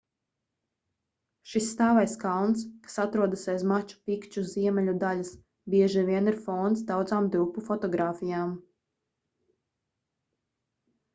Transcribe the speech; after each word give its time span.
šis 1.49 1.65
stāvais 1.73 2.13
kalns 2.23 2.63
kas 2.87 2.95
atrodas 3.03 3.43
aiz 3.53 3.65
maču 3.73 3.99
pikču 4.09 4.43
ziemeļu 4.53 4.95
daļas 5.03 5.31
bieži 5.75 6.05
vien 6.11 6.31
ir 6.33 6.39
fons 6.47 6.83
daudzām 6.89 7.27
drupu 7.37 7.65
fotogrāfijām 7.69 8.55